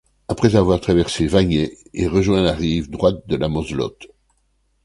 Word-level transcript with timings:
Après 0.29 0.55
avoir 0.55 0.81
traversé 0.81 1.27
Vagney, 1.27 1.77
il 1.93 2.07
rejoint 2.07 2.41
la 2.41 2.53
rive 2.53 2.89
droite 2.89 3.27
de 3.27 3.35
la 3.35 3.47
Moselotte. 3.49 4.07